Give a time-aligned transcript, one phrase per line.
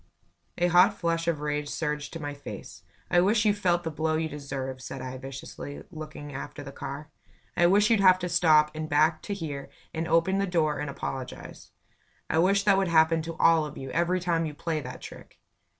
[0.57, 2.81] A hot flush of rage surged to my face.
[3.11, 7.11] "I wish you felt the blow you deserve," said I, viciously, looking after the car.
[7.55, 10.89] "I wish you'd have to stop, and back to here, and open the door and
[10.89, 11.69] apologize.
[12.31, 15.37] I wish that would happen to all of you, every time you play that trick."